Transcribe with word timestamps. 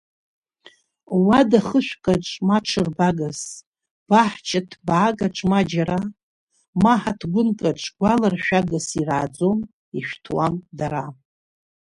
Уада 1.25 1.59
хышәкаҿ 1.67 2.27
ма 2.47 2.57
ҽырбагас, 2.67 3.41
баҳча 4.09 4.61
ҭбаакаҿ 4.69 5.37
ма 5.49 5.61
џьара, 5.69 5.99
ма 6.83 6.93
хаҭгәынкаҿ 7.01 7.81
гәаларшәагас 7.99 8.87
ирааӡом, 8.99 9.59
ишәҭуам 9.97 10.55
дара. 10.77 11.05